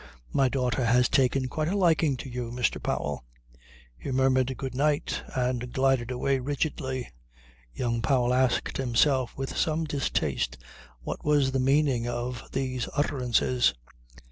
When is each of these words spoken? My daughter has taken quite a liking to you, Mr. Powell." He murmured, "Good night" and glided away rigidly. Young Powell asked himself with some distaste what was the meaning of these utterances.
My 0.33 0.49
daughter 0.49 0.83
has 0.85 1.07
taken 1.07 1.47
quite 1.47 1.67
a 1.67 1.77
liking 1.77 2.17
to 2.17 2.27
you, 2.27 2.49
Mr. 2.49 2.81
Powell." 2.81 3.23
He 3.95 4.11
murmured, 4.11 4.57
"Good 4.57 4.73
night" 4.73 5.21
and 5.35 5.71
glided 5.71 6.09
away 6.09 6.39
rigidly. 6.39 7.07
Young 7.71 8.01
Powell 8.01 8.33
asked 8.33 8.77
himself 8.77 9.37
with 9.37 9.55
some 9.55 9.83
distaste 9.83 10.57
what 11.03 11.23
was 11.23 11.51
the 11.51 11.59
meaning 11.59 12.07
of 12.07 12.41
these 12.51 12.89
utterances. 12.95 13.75